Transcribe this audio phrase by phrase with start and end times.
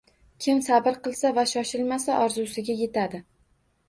[0.43, 3.21] Kim sabr qilsa va shoshilmasa, orzusiga yetadi.